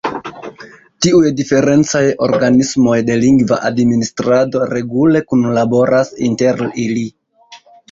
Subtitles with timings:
[1.05, 7.09] Tiuj diferencaj organismoj de lingva administrado regule kunlaboras inter ili.